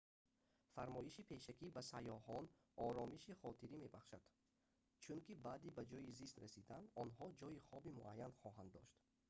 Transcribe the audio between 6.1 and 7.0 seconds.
зист расидан